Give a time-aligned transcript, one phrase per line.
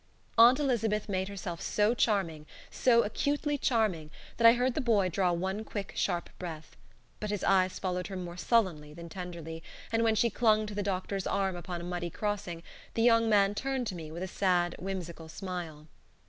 [0.35, 5.31] Aunt Elizabeth made herself so charming, so acutely charming, that I heard the boy draw
[5.31, 6.75] one quick, sharp breath.
[7.19, 9.61] But his eyes followed her more sullenly than tenderly,
[9.91, 12.63] and when she clung to the doctor's arm upon a muddy crossing
[12.95, 15.85] the young man turned to me with a sad, whimsical smile.